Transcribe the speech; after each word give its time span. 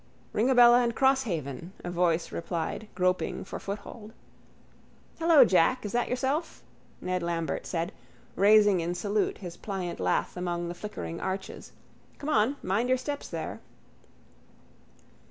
—Ringabella 0.33 0.83
and 0.83 0.95
Crosshaven, 0.95 1.73
a 1.83 1.91
voice 1.91 2.31
replied 2.31 2.87
groping 2.95 3.45
for 3.45 3.59
foothold. 3.59 4.13
—Hello, 5.19 5.45
Jack, 5.45 5.85
is 5.85 5.91
that 5.91 6.07
yourself? 6.09 6.63
Ned 7.01 7.21
Lambert 7.21 7.67
said, 7.67 7.91
raising 8.35 8.79
in 8.79 8.95
salute 8.95 9.37
his 9.37 9.57
pliant 9.57 9.99
lath 9.99 10.35
among 10.35 10.69
the 10.69 10.73
flickering 10.73 11.21
arches. 11.21 11.71
Come 12.17 12.29
on. 12.29 12.55
Mind 12.63 12.89
your 12.89 12.97
steps 12.97 13.27
there. 13.27 13.59